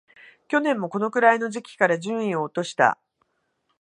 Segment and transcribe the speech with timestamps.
[0.47, 2.99] 去年もこのくらいの時期から順位を落とした